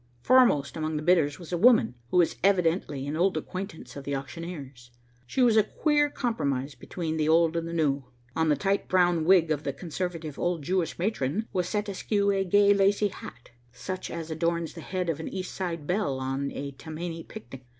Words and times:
Foremost 0.23 0.75
among 0.75 0.97
the 0.97 1.03
bidders 1.03 1.37
was 1.37 1.51
a 1.53 1.59
woman 1.59 1.93
who 2.09 2.17
was 2.17 2.35
evidently 2.43 3.05
an 3.05 3.15
old 3.15 3.37
acquaintance 3.37 3.95
of 3.95 4.03
the 4.03 4.15
auctioneer's. 4.15 4.89
She 5.27 5.43
was 5.43 5.57
a 5.57 5.63
queer 5.63 6.09
compromise 6.09 6.73
between 6.73 7.17
the 7.17 7.29
old 7.29 7.55
and 7.55 7.67
the 7.67 7.71
new. 7.73 8.05
On 8.35 8.49
the 8.49 8.55
tight 8.55 8.87
brown 8.87 9.25
wig 9.25 9.51
of 9.51 9.61
the 9.61 9.73
conservative 9.73 10.39
old 10.39 10.63
Jewish 10.63 10.97
matron 10.97 11.45
was 11.53 11.69
set 11.69 11.87
askew 11.87 12.31
a 12.31 12.43
gay 12.43 12.73
lacy 12.73 13.09
hat, 13.09 13.51
such 13.71 14.09
as 14.09 14.31
adorns 14.31 14.73
the 14.73 14.81
head 14.81 15.07
of 15.07 15.19
an 15.19 15.27
East 15.27 15.53
Side 15.53 15.85
belle 15.85 16.17
on 16.19 16.49
a 16.51 16.71
Tammany 16.71 17.21
picnic. 17.23 17.67